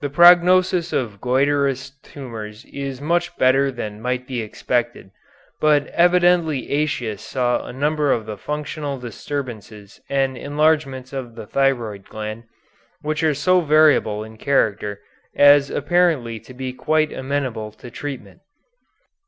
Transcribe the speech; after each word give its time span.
The 0.00 0.10
prognosis 0.10 0.92
of 0.92 1.20
goitrous 1.20 1.90
tumors 2.02 2.64
is 2.64 3.00
much 3.00 3.36
better 3.36 3.70
than 3.70 4.02
might 4.02 4.26
be 4.26 4.42
expected, 4.42 5.12
but 5.60 5.86
evidently 5.94 6.66
Aëtius 6.66 7.20
saw 7.20 7.64
a 7.64 7.72
number 7.72 8.10
of 8.10 8.26
the 8.26 8.36
functional 8.36 8.98
disturbances 8.98 10.00
and 10.08 10.36
enlargements 10.36 11.12
of 11.12 11.36
the 11.36 11.46
thyroid 11.46 12.04
gland, 12.06 12.46
which 13.00 13.22
are 13.22 13.32
so 13.32 13.60
variable 13.60 14.24
in 14.24 14.38
character 14.38 15.00
as 15.36 15.70
apparently 15.70 16.40
to 16.40 16.52
be 16.52 16.72
quite 16.72 17.12
amenable 17.12 17.70
to 17.70 17.92
treatment. 17.92 18.40